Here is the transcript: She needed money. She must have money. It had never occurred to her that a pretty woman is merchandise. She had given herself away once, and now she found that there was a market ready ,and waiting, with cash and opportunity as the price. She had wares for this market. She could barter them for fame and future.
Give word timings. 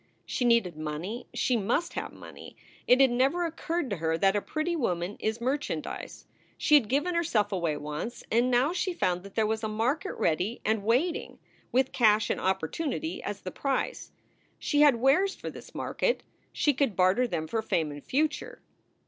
She 0.25 0.45
needed 0.45 0.75
money. 0.77 1.27
She 1.31 1.55
must 1.55 1.93
have 1.93 2.11
money. 2.11 2.55
It 2.87 2.99
had 2.99 3.11
never 3.11 3.45
occurred 3.45 3.91
to 3.91 3.97
her 3.97 4.17
that 4.17 4.35
a 4.35 4.41
pretty 4.41 4.75
woman 4.75 5.15
is 5.19 5.39
merchandise. 5.39 6.25
She 6.57 6.73
had 6.73 6.89
given 6.89 7.13
herself 7.13 7.51
away 7.51 7.77
once, 7.77 8.23
and 8.31 8.49
now 8.49 8.73
she 8.73 8.95
found 8.95 9.21
that 9.21 9.35
there 9.35 9.45
was 9.45 9.63
a 9.63 9.67
market 9.67 10.15
ready 10.15 10.59
,and 10.65 10.83
waiting, 10.83 11.37
with 11.71 11.91
cash 11.91 12.31
and 12.31 12.41
opportunity 12.41 13.21
as 13.21 13.41
the 13.41 13.51
price. 13.51 14.11
She 14.57 14.81
had 14.81 14.95
wares 14.95 15.35
for 15.35 15.51
this 15.51 15.75
market. 15.75 16.23
She 16.51 16.73
could 16.73 16.95
barter 16.95 17.27
them 17.27 17.45
for 17.45 17.61
fame 17.61 17.91
and 17.91 18.03
future. 18.03 18.59